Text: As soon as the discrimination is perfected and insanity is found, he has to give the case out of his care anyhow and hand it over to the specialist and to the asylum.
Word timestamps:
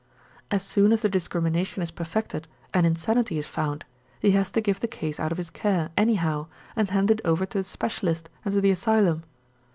As 0.49 0.63
soon 0.63 0.91
as 0.93 1.03
the 1.03 1.09
discrimination 1.09 1.83
is 1.83 1.91
perfected 1.91 2.47
and 2.73 2.87
insanity 2.87 3.37
is 3.37 3.45
found, 3.45 3.85
he 4.19 4.31
has 4.31 4.49
to 4.53 4.59
give 4.59 4.79
the 4.79 4.87
case 4.87 5.19
out 5.19 5.31
of 5.31 5.37
his 5.37 5.51
care 5.51 5.91
anyhow 5.95 6.47
and 6.75 6.89
hand 6.89 7.11
it 7.11 7.21
over 7.23 7.45
to 7.45 7.59
the 7.59 7.63
specialist 7.63 8.27
and 8.43 8.51
to 8.55 8.61
the 8.61 8.71
asylum. 8.71 9.21